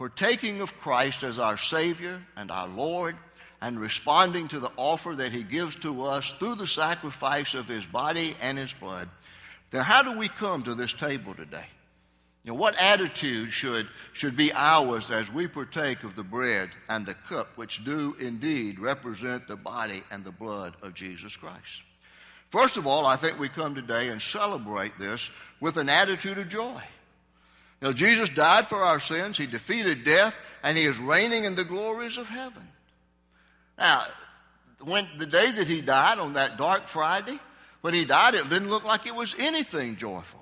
partaking 0.01 0.61
of 0.61 0.79
Christ 0.79 1.21
as 1.21 1.37
our 1.37 1.57
Savior 1.57 2.19
and 2.35 2.49
our 2.49 2.67
Lord, 2.67 3.15
and 3.61 3.79
responding 3.79 4.47
to 4.47 4.59
the 4.59 4.71
offer 4.75 5.13
that 5.15 5.31
He 5.31 5.43
gives 5.43 5.75
to 5.75 6.01
us 6.01 6.31
through 6.39 6.55
the 6.55 6.65
sacrifice 6.65 7.53
of 7.53 7.67
His 7.67 7.85
body 7.85 8.33
and 8.41 8.57
His 8.57 8.73
blood, 8.73 9.07
then 9.69 9.83
how 9.83 10.01
do 10.01 10.17
we 10.17 10.27
come 10.27 10.63
to 10.63 10.73
this 10.73 10.91
table 10.91 11.35
today? 11.35 11.67
You 12.43 12.49
know, 12.49 12.57
what 12.57 12.75
attitude 12.79 13.51
should, 13.51 13.87
should 14.13 14.35
be 14.35 14.51
ours 14.53 15.11
as 15.11 15.31
we 15.31 15.47
partake 15.47 16.03
of 16.03 16.15
the 16.15 16.23
bread 16.23 16.71
and 16.89 17.05
the 17.05 17.13
cup, 17.13 17.49
which 17.55 17.85
do 17.85 18.15
indeed 18.19 18.79
represent 18.79 19.47
the 19.47 19.55
body 19.55 20.01
and 20.09 20.23
the 20.23 20.31
blood 20.31 20.73
of 20.81 20.95
Jesus 20.95 21.35
Christ? 21.35 21.83
First 22.49 22.75
of 22.75 22.87
all, 22.87 23.05
I 23.05 23.17
think 23.17 23.39
we 23.39 23.49
come 23.49 23.75
today 23.75 24.07
and 24.07 24.19
celebrate 24.19 24.97
this 24.97 25.29
with 25.59 25.77
an 25.77 25.89
attitude 25.89 26.39
of 26.39 26.49
joy. 26.49 26.81
Know, 27.81 27.93
Jesus 27.93 28.29
died 28.29 28.67
for 28.67 28.83
our 28.83 28.99
sins, 28.99 29.37
He 29.37 29.47
defeated 29.47 30.03
death, 30.03 30.37
and 30.63 30.77
He 30.77 30.83
is 30.83 30.99
reigning 30.99 31.45
in 31.45 31.55
the 31.55 31.63
glories 31.63 32.17
of 32.17 32.29
heaven. 32.29 32.67
Now, 33.77 34.05
when 34.81 35.07
the 35.17 35.25
day 35.25 35.51
that 35.51 35.67
He 35.67 35.81
died 35.81 36.19
on 36.19 36.33
that 36.33 36.57
dark 36.57 36.87
Friday, 36.87 37.39
when 37.81 37.93
He 37.93 38.05
died, 38.05 38.35
it 38.35 38.49
didn't 38.49 38.69
look 38.69 38.83
like 38.83 39.07
it 39.07 39.15
was 39.15 39.35
anything 39.39 39.95
joyful. 39.95 40.40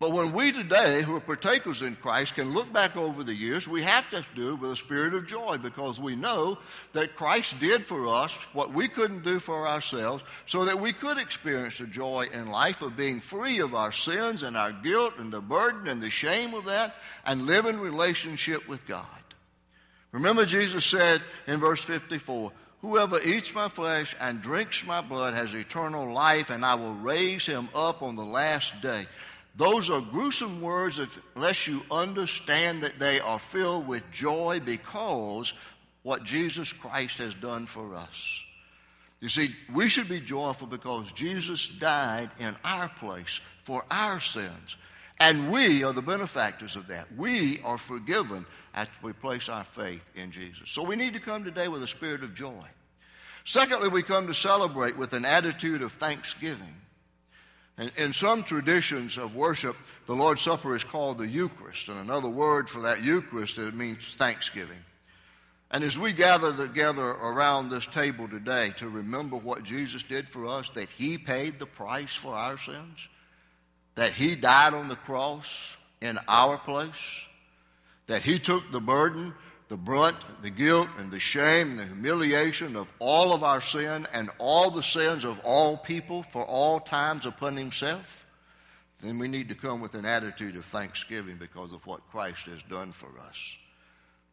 But 0.00 0.12
when 0.12 0.32
we 0.32 0.50
today, 0.50 1.02
who 1.02 1.14
are 1.14 1.20
partakers 1.20 1.82
in 1.82 1.94
Christ, 1.94 2.34
can 2.34 2.54
look 2.54 2.72
back 2.72 2.96
over 2.96 3.22
the 3.22 3.34
years, 3.34 3.68
we 3.68 3.82
have 3.82 4.08
to 4.10 4.24
do 4.34 4.54
it 4.54 4.58
with 4.58 4.72
a 4.72 4.76
spirit 4.76 5.12
of 5.12 5.26
joy 5.26 5.58
because 5.58 6.00
we 6.00 6.16
know 6.16 6.56
that 6.94 7.14
Christ 7.14 7.60
did 7.60 7.84
for 7.84 8.08
us 8.08 8.34
what 8.54 8.72
we 8.72 8.88
couldn't 8.88 9.24
do 9.24 9.38
for 9.38 9.68
ourselves 9.68 10.24
so 10.46 10.64
that 10.64 10.80
we 10.80 10.94
could 10.94 11.18
experience 11.18 11.76
the 11.76 11.86
joy 11.86 12.24
in 12.32 12.48
life 12.48 12.80
of 12.80 12.96
being 12.96 13.20
free 13.20 13.58
of 13.58 13.74
our 13.74 13.92
sins 13.92 14.42
and 14.42 14.56
our 14.56 14.72
guilt 14.72 15.18
and 15.18 15.30
the 15.30 15.42
burden 15.42 15.86
and 15.86 16.00
the 16.00 16.08
shame 16.08 16.54
of 16.54 16.64
that 16.64 16.94
and 17.26 17.44
live 17.44 17.66
in 17.66 17.78
relationship 17.78 18.66
with 18.66 18.86
God. 18.86 19.04
Remember, 20.12 20.46
Jesus 20.46 20.86
said 20.86 21.20
in 21.46 21.60
verse 21.60 21.82
54 21.82 22.52
Whoever 22.80 23.20
eats 23.22 23.54
my 23.54 23.68
flesh 23.68 24.16
and 24.18 24.40
drinks 24.40 24.86
my 24.86 25.02
blood 25.02 25.34
has 25.34 25.52
eternal 25.52 26.10
life, 26.10 26.48
and 26.48 26.64
I 26.64 26.76
will 26.76 26.94
raise 26.94 27.44
him 27.44 27.68
up 27.74 28.02
on 28.02 28.16
the 28.16 28.24
last 28.24 28.80
day. 28.80 29.04
Those 29.60 29.90
are 29.90 30.00
gruesome 30.00 30.62
words 30.62 31.02
unless 31.36 31.66
you 31.68 31.82
understand 31.90 32.82
that 32.82 32.98
they 32.98 33.20
are 33.20 33.38
filled 33.38 33.86
with 33.86 34.10
joy 34.10 34.58
because 34.64 35.52
what 36.02 36.24
Jesus 36.24 36.72
Christ 36.72 37.18
has 37.18 37.34
done 37.34 37.66
for 37.66 37.94
us. 37.94 38.42
You 39.20 39.28
see, 39.28 39.50
we 39.70 39.90
should 39.90 40.08
be 40.08 40.18
joyful 40.18 40.66
because 40.66 41.12
Jesus 41.12 41.68
died 41.68 42.30
in 42.38 42.56
our 42.64 42.88
place 42.88 43.42
for 43.64 43.84
our 43.90 44.18
sins. 44.18 44.76
And 45.18 45.52
we 45.52 45.84
are 45.84 45.92
the 45.92 46.00
benefactors 46.00 46.74
of 46.74 46.86
that. 46.86 47.08
We 47.14 47.60
are 47.62 47.76
forgiven 47.76 48.46
after 48.72 49.06
we 49.06 49.12
place 49.12 49.50
our 49.50 49.64
faith 49.64 50.08
in 50.14 50.30
Jesus. 50.30 50.70
So 50.70 50.82
we 50.82 50.96
need 50.96 51.12
to 51.12 51.20
come 51.20 51.44
today 51.44 51.68
with 51.68 51.82
a 51.82 51.86
spirit 51.86 52.22
of 52.22 52.34
joy. 52.34 52.64
Secondly, 53.44 53.90
we 53.90 54.02
come 54.02 54.26
to 54.26 54.32
celebrate 54.32 54.96
with 54.96 55.12
an 55.12 55.26
attitude 55.26 55.82
of 55.82 55.92
thanksgiving. 55.92 56.79
And 57.80 57.90
in 57.96 58.12
some 58.12 58.42
traditions 58.42 59.16
of 59.16 59.34
worship, 59.34 59.74
the 60.04 60.14
Lord's 60.14 60.42
Supper 60.42 60.76
is 60.76 60.84
called 60.84 61.16
the 61.16 61.26
Eucharist, 61.26 61.88
and 61.88 61.98
another 61.98 62.28
word 62.28 62.68
for 62.68 62.82
that 62.82 63.02
Eucharist 63.02 63.56
it 63.56 63.74
means 63.74 64.04
thanksgiving. 64.16 64.76
And 65.70 65.82
as 65.82 65.98
we 65.98 66.12
gather 66.12 66.54
together 66.54 67.02
around 67.02 67.70
this 67.70 67.86
table 67.86 68.28
today 68.28 68.74
to 68.76 68.90
remember 68.90 69.36
what 69.36 69.62
Jesus 69.62 70.02
did 70.02 70.28
for 70.28 70.44
us, 70.44 70.68
that 70.70 70.90
He 70.90 71.16
paid 71.16 71.58
the 71.58 71.64
price 71.64 72.14
for 72.14 72.34
our 72.34 72.58
sins, 72.58 73.08
that 73.94 74.12
He 74.12 74.36
died 74.36 74.74
on 74.74 74.88
the 74.88 74.96
cross 74.96 75.78
in 76.02 76.18
our 76.28 76.58
place, 76.58 77.22
that 78.08 78.22
He 78.22 78.38
took 78.38 78.70
the 78.72 78.80
burden 78.80 79.32
the 79.70 79.76
brunt, 79.76 80.16
the 80.42 80.50
guilt, 80.50 80.88
and 80.98 81.12
the 81.12 81.20
shame, 81.20 81.70
and 81.70 81.78
the 81.78 81.84
humiliation 81.84 82.74
of 82.74 82.92
all 82.98 83.32
of 83.32 83.44
our 83.44 83.60
sin 83.60 84.04
and 84.12 84.28
all 84.38 84.68
the 84.68 84.82
sins 84.82 85.24
of 85.24 85.40
all 85.44 85.76
people 85.76 86.24
for 86.24 86.44
all 86.44 86.80
times 86.80 87.24
upon 87.24 87.56
himself, 87.56 88.26
then 89.00 89.16
we 89.16 89.28
need 89.28 89.48
to 89.48 89.54
come 89.54 89.80
with 89.80 89.94
an 89.94 90.04
attitude 90.04 90.56
of 90.56 90.64
thanksgiving 90.64 91.36
because 91.36 91.72
of 91.72 91.86
what 91.86 92.00
Christ 92.10 92.46
has 92.46 92.64
done 92.64 92.90
for 92.90 93.10
us. 93.28 93.56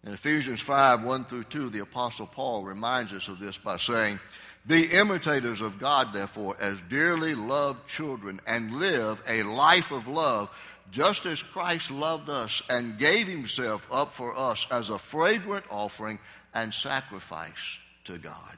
In 0.03 0.11
Ephesians 0.11 0.59
5 0.59 1.03
1 1.03 1.23
through 1.25 1.43
2, 1.43 1.69
the 1.69 1.79
Apostle 1.79 2.25
Paul 2.25 2.63
reminds 2.63 3.13
us 3.13 3.27
of 3.27 3.37
this 3.37 3.59
by 3.59 3.77
saying, 3.77 4.19
Be 4.67 4.83
imitators 4.83 5.61
of 5.61 5.79
God, 5.79 6.11
therefore, 6.11 6.57
as 6.59 6.81
dearly 6.89 7.35
loved 7.35 7.87
children, 7.87 8.41
and 8.45 8.79
live 8.79 9.21
a 9.27 9.43
life 9.43 9.91
of 9.91 10.07
love 10.07 10.49
just 10.91 11.25
as 11.25 11.41
Christ 11.41 11.91
loved 11.91 12.29
us 12.29 12.61
and 12.69 12.97
gave 12.97 13.27
himself 13.27 13.87
up 13.91 14.13
for 14.13 14.37
us 14.37 14.65
as 14.71 14.89
a 14.89 14.97
fragrant 14.97 15.65
offering 15.69 16.19
and 16.53 16.73
sacrifice 16.73 17.79
to 18.05 18.17
God. 18.17 18.57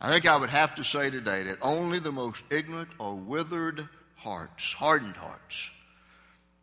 I 0.00 0.12
think 0.12 0.26
I 0.26 0.36
would 0.36 0.50
have 0.50 0.76
to 0.76 0.84
say 0.84 1.10
today 1.10 1.44
that 1.44 1.58
only 1.60 1.98
the 1.98 2.12
most 2.12 2.42
ignorant 2.50 2.90
or 2.98 3.14
withered 3.14 3.88
hearts, 4.14 4.72
hardened 4.72 5.16
hearts, 5.16 5.70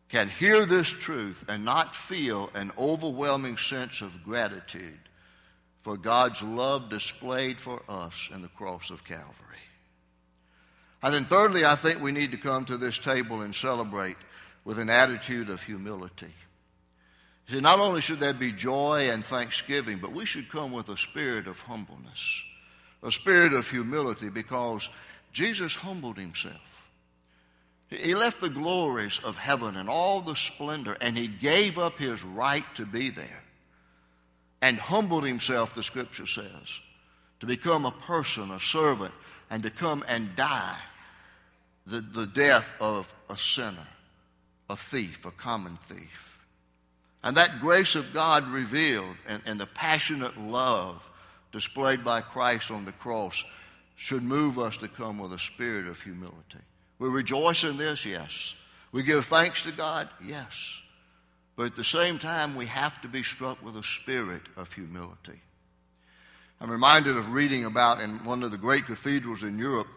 can 0.08 0.30
hear 0.30 0.66
this 0.66 0.88
truth 0.88 1.44
and 1.50 1.66
not 1.66 1.96
feel 1.96 2.50
an 2.54 2.72
overwhelming 2.78 3.58
sense 3.58 4.02
of 4.02 4.24
gratitude 4.24 5.00
for 5.86 5.98
God's 5.98 6.42
love 6.42 6.90
displayed 6.90 7.62
for 7.62 7.80
us 7.88 8.30
in 8.34 8.42
the 8.42 8.48
cross 8.48 8.90
of 8.90 9.04
Calvary. 9.04 9.62
And 11.04 11.14
then, 11.14 11.26
thirdly, 11.26 11.64
I 11.64 11.76
think 11.76 12.02
we 12.02 12.12
need 12.12 12.32
to 12.32 12.38
come 12.38 12.66
to 12.66 12.78
this 12.78 12.98
table 12.98 13.42
and 13.42 13.54
celebrate 13.54 14.16
with 14.64 14.80
an 14.80 14.90
attitude 14.90 15.48
of 15.48 15.62
humility. 15.62 16.34
See, 17.50 17.60
not 17.60 17.80
only 17.80 18.02
should 18.02 18.20
there 18.20 18.34
be 18.34 18.52
joy 18.52 19.12
and 19.12 19.24
thanksgiving, 19.24 20.00
but 20.00 20.12
we 20.12 20.26
should 20.26 20.50
come 20.50 20.72
with 20.72 20.90
a 20.90 20.98
spirit 20.98 21.46
of 21.46 21.60
humbleness, 21.60 22.44
a 23.04 23.12
spirit 23.12 23.54
of 23.54 23.70
humility, 23.70 24.30
because 24.30 24.90
Jesus 25.34 25.76
humbled 25.76 26.18
himself. 26.18 26.90
He 27.90 28.16
left 28.16 28.42
the 28.42 28.50
glories 28.50 29.20
of 29.24 29.38
heaven 29.38 29.76
and 29.76 29.88
all 29.88 30.22
the 30.22 30.36
splendor, 30.36 30.98
and 31.00 31.16
he 31.16 31.28
gave 31.28 31.78
up 31.78 32.00
his 32.00 32.24
right 32.24 32.66
to 32.74 32.88
be 32.88 33.12
there 33.12 33.45
and 34.66 34.80
humbled 34.80 35.24
himself, 35.24 35.76
the 35.76 35.84
scripture 35.84 36.26
says, 36.26 36.80
to 37.40 37.46
become 37.46 37.86
a 37.86 37.92
person, 37.92 38.50
a 38.50 38.60
servant, 38.60 39.14
and 39.52 39.62
to 39.62 39.70
come 39.70 40.04
and 40.08 40.36
die 40.36 40.80
the, 41.86 42.00
the 42.00 42.26
death 42.26 42.74
of 42.82 43.14
a 43.30 43.38
sinner, 43.38 43.88
a 44.72 44.76
thief, 44.76 45.24
a 45.24 45.30
common 45.30 45.78
thief. 45.84 46.40
And 47.24 47.38
that 47.38 47.60
grace 47.60 47.94
of 47.94 48.12
God 48.12 48.48
revealed 48.48 49.16
and, 49.28 49.40
and 49.46 49.60
the 49.60 49.68
passionate 49.68 50.36
love 50.36 51.08
displayed 51.52 52.04
by 52.04 52.22
Christ 52.22 52.72
on 52.72 52.86
the 52.86 52.92
cross 52.94 53.46
should 53.96 54.24
move 54.24 54.58
us 54.58 54.78
to 54.78 54.88
come 54.88 55.20
with 55.20 55.34
a 55.34 55.40
spirit 55.40 55.88
of 55.88 56.02
humility. 56.02 56.64
We 56.98 57.10
rejoice 57.10 57.64
in 57.64 57.78
this, 57.78 58.04
yes. 58.04 58.56
We 58.92 59.04
give 59.04 59.26
thanks 59.26 59.62
to 59.62 59.72
God, 59.72 60.10
yes. 60.26 60.82
But 61.56 61.68
at 61.68 61.76
the 61.76 61.84
same 61.84 62.20
time, 62.20 62.56
we 62.56 62.66
have 62.66 63.02
to 63.02 63.08
be 63.08 63.24
struck 63.24 63.64
with 63.64 63.78
a 63.78 63.84
spirit 63.84 64.42
of 64.58 64.74
humility. 64.74 65.40
I'm 66.60 66.72
reminded 66.72 67.18
of 67.18 67.32
reading 67.32 67.66
about 67.66 68.02
in 68.02 68.12
one 68.24 68.44
of 68.44 68.52
the 68.52 68.58
great 68.58 68.86
cathedrals 68.86 69.44
in 69.44 69.58
Europe 69.58 69.88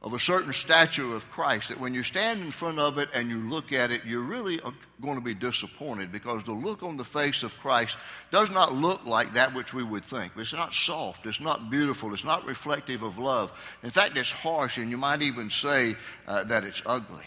of 0.00 0.12
a 0.12 0.18
certain 0.18 0.52
statue 0.52 1.12
of 1.12 1.28
Christ 1.30 1.70
that 1.70 1.80
when 1.80 1.92
you 1.92 2.04
stand 2.04 2.40
in 2.40 2.52
front 2.52 2.78
of 2.78 2.98
it 2.98 3.08
and 3.14 3.28
you 3.28 3.38
look 3.50 3.72
at 3.72 3.90
it, 3.90 4.04
you're 4.06 4.22
really 4.22 4.60
going 5.02 5.16
to 5.16 5.24
be 5.24 5.34
disappointed 5.34 6.12
because 6.12 6.44
the 6.44 6.52
look 6.52 6.82
on 6.82 6.96
the 6.96 7.04
face 7.04 7.42
of 7.42 7.58
Christ 7.58 7.98
does 8.30 8.50
not 8.52 8.74
look 8.74 9.04
like 9.04 9.32
that 9.32 9.52
which 9.54 9.74
we 9.74 9.82
would 9.82 10.04
think. 10.04 10.32
It's 10.36 10.52
not 10.52 10.72
soft, 10.72 11.26
it's 11.26 11.40
not 11.40 11.68
beautiful, 11.68 12.12
it's 12.12 12.24
not 12.24 12.46
reflective 12.46 13.02
of 13.02 13.18
love. 13.18 13.50
In 13.82 13.90
fact, 13.90 14.16
it's 14.16 14.30
harsh, 14.30 14.78
and 14.78 14.88
you 14.90 14.98
might 14.98 15.22
even 15.22 15.50
say 15.50 15.96
uh, 16.28 16.44
that 16.44 16.64
it's 16.64 16.82
ugly. 16.86 17.24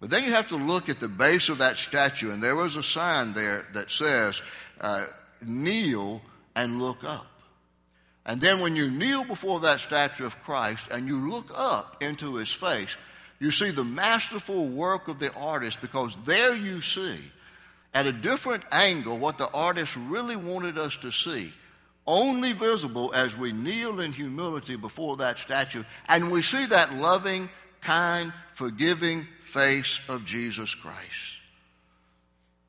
But 0.00 0.08
then 0.10 0.24
you 0.24 0.32
have 0.32 0.48
to 0.48 0.56
look 0.56 0.88
at 0.88 0.98
the 0.98 1.08
base 1.08 1.50
of 1.50 1.58
that 1.58 1.76
statue, 1.76 2.32
and 2.32 2.42
there 2.42 2.56
was 2.56 2.76
a 2.76 2.82
sign 2.82 3.34
there 3.34 3.66
that 3.74 3.90
says, 3.90 4.40
uh, 4.80 5.06
Kneel 5.42 6.22
and 6.56 6.80
look 6.80 7.04
up. 7.04 7.26
And 8.26 8.40
then 8.40 8.60
when 8.60 8.76
you 8.76 8.90
kneel 8.90 9.24
before 9.24 9.60
that 9.60 9.80
statue 9.80 10.26
of 10.26 10.42
Christ 10.42 10.88
and 10.90 11.06
you 11.06 11.30
look 11.30 11.50
up 11.54 12.02
into 12.02 12.36
his 12.36 12.52
face, 12.52 12.96
you 13.38 13.50
see 13.50 13.70
the 13.70 13.84
masterful 13.84 14.68
work 14.68 15.08
of 15.08 15.18
the 15.18 15.32
artist 15.34 15.80
because 15.80 16.16
there 16.26 16.54
you 16.54 16.80
see, 16.82 17.16
at 17.94 18.06
a 18.06 18.12
different 18.12 18.62
angle, 18.70 19.18
what 19.18 19.38
the 19.38 19.50
artist 19.52 19.96
really 19.96 20.36
wanted 20.36 20.76
us 20.76 20.96
to 20.98 21.10
see. 21.10 21.52
Only 22.06 22.52
visible 22.52 23.12
as 23.14 23.36
we 23.36 23.52
kneel 23.52 24.00
in 24.00 24.12
humility 24.12 24.76
before 24.76 25.16
that 25.16 25.38
statue 25.38 25.84
and 26.08 26.30
we 26.30 26.42
see 26.42 26.66
that 26.66 26.94
loving, 26.94 27.48
kind, 27.80 28.32
forgiving 28.54 29.26
face 29.40 30.00
of 30.08 30.24
Jesus 30.24 30.74
Christ. 30.74 31.36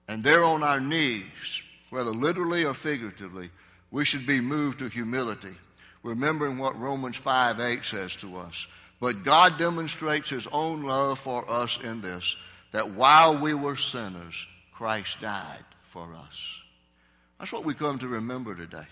And 0.08 0.24
there 0.24 0.44
on 0.44 0.64
our 0.64 0.80
knees, 0.80 1.62
whether 1.90 2.12
literally 2.12 2.66
or 2.66 2.74
figuratively, 2.74 3.50
we 3.92 4.06
should 4.06 4.26
be 4.26 4.42
moved 4.42 4.80
to 4.80 4.90
humility, 4.90 5.56
remembering 6.04 6.58
what 6.58 6.80
Romans 6.80 7.18
5 7.18 7.60
8 7.60 7.84
says 7.84 8.16
to 8.18 8.38
us 8.38 8.68
But 9.00 9.24
God 9.24 9.58
demonstrates 9.58 10.30
his 10.30 10.48
own 10.48 10.84
love 10.84 11.20
for 11.20 11.50
us 11.50 11.80
in 11.84 12.02
this 12.02 12.36
that 12.72 12.92
while 12.92 13.38
we 13.38 13.54
were 13.54 13.76
sinners, 13.76 14.48
Christ 14.74 15.22
died 15.22 15.66
for 15.84 16.14
us. 16.16 16.62
That's 17.40 17.52
what 17.52 17.66
we 17.66 17.74
come 17.74 18.00
to 18.00 18.08
remember 18.08 18.56
today. 18.56 18.88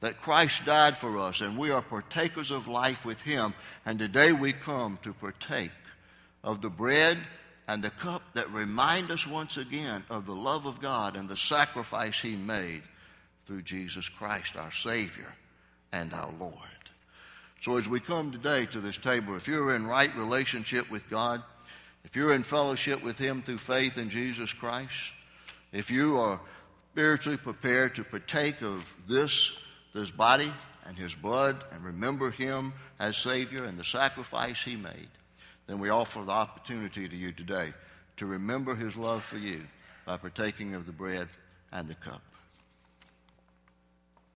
That 0.00 0.20
Christ 0.20 0.64
died 0.64 0.96
for 0.96 1.18
us 1.18 1.40
and 1.40 1.56
we 1.56 1.70
are 1.70 1.82
partakers 1.82 2.50
of 2.50 2.68
life 2.68 3.04
with 3.04 3.20
him. 3.22 3.54
And 3.84 3.98
today 3.98 4.32
we 4.32 4.52
come 4.52 4.98
to 5.02 5.12
partake 5.12 5.70
of 6.44 6.60
the 6.60 6.70
bread 6.70 7.18
and 7.68 7.82
the 7.82 7.90
cup 7.90 8.22
that 8.34 8.50
remind 8.50 9.10
us 9.10 9.26
once 9.26 9.56
again 9.56 10.04
of 10.10 10.26
the 10.26 10.34
love 10.34 10.66
of 10.66 10.80
God 10.80 11.16
and 11.16 11.28
the 11.28 11.36
sacrifice 11.36 12.20
he 12.20 12.36
made 12.36 12.82
through 13.46 13.62
Jesus 13.62 14.08
Christ, 14.08 14.56
our 14.56 14.70
Savior 14.70 15.34
and 15.92 16.12
our 16.12 16.32
Lord. 16.38 16.54
So 17.60 17.78
as 17.78 17.88
we 17.88 18.00
come 18.00 18.30
today 18.30 18.66
to 18.66 18.80
this 18.80 18.98
table, 18.98 19.34
if 19.34 19.48
you're 19.48 19.74
in 19.74 19.86
right 19.86 20.14
relationship 20.16 20.90
with 20.90 21.08
God, 21.08 21.42
if 22.04 22.14
you're 22.14 22.34
in 22.34 22.44
fellowship 22.44 23.02
with 23.02 23.18
Him 23.18 23.42
through 23.42 23.58
faith 23.58 23.98
in 23.98 24.08
Jesus 24.08 24.52
Christ, 24.52 25.12
if 25.72 25.90
you 25.90 26.16
are 26.18 26.40
spiritually 26.92 27.36
prepared 27.36 27.94
to 27.96 28.04
partake 28.04 28.62
of 28.62 28.96
this, 29.08 29.58
this 29.96 30.10
body 30.10 30.52
and 30.86 30.96
His 30.96 31.14
blood 31.14 31.56
and 31.72 31.82
remember 31.82 32.30
Him 32.30 32.72
as 33.00 33.16
Savior 33.16 33.64
and 33.64 33.78
the 33.78 33.84
sacrifice 33.84 34.62
He 34.62 34.76
made, 34.76 35.08
then 35.66 35.80
we 35.80 35.88
offer 35.88 36.22
the 36.22 36.32
opportunity 36.32 37.08
to 37.08 37.16
you 37.16 37.32
today 37.32 37.72
to 38.18 38.26
remember 38.26 38.74
His 38.74 38.94
love 38.94 39.24
for 39.24 39.38
you 39.38 39.62
by 40.04 40.16
partaking 40.18 40.74
of 40.74 40.86
the 40.86 40.92
bread 40.92 41.28
and 41.72 41.88
the 41.88 41.94
cup. 41.96 42.22